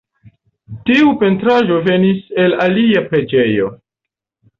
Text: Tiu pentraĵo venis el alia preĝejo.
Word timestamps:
Tiu 0.89 1.11
pentraĵo 1.23 1.77
venis 1.87 2.23
el 2.45 2.57
alia 2.65 3.05
preĝejo. 3.13 3.69